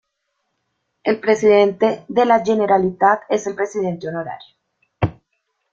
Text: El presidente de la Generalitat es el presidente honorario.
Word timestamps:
El 1.03 1.19
presidente 1.19 2.03
de 2.07 2.25
la 2.25 2.43
Generalitat 2.43 3.21
es 3.29 3.45
el 3.45 3.53
presidente 3.53 4.07
honorario. 4.07 4.55